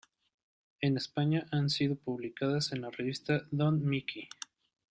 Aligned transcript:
En 0.79 0.97
España 0.97 1.45
han 1.51 1.69
sido 1.69 1.95
publicadas 1.95 2.71
en 2.71 2.81
la 2.81 2.89
revista 2.89 3.45
Don 3.51 3.85
Miki. 3.85 4.27